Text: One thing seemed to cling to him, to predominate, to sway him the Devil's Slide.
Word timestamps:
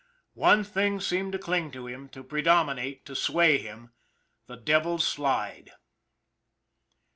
One 0.33 0.63
thing 0.63 0.99
seemed 0.99 1.31
to 1.33 1.37
cling 1.37 1.69
to 1.73 1.85
him, 1.85 2.09
to 2.09 2.23
predominate, 2.23 3.05
to 3.05 3.15
sway 3.15 3.59
him 3.59 3.91
the 4.47 4.57
Devil's 4.57 5.05
Slide. 5.05 5.73